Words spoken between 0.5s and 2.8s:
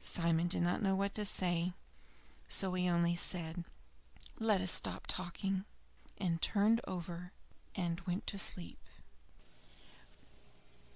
not know what to say; so